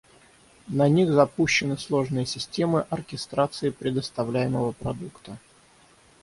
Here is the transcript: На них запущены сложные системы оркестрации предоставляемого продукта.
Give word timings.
На 0.69 0.89
них 0.89 1.11
запущены 1.13 1.77
сложные 1.77 2.25
системы 2.25 2.87
оркестрации 2.89 3.69
предоставляемого 3.69 4.71
продукта. 4.71 5.37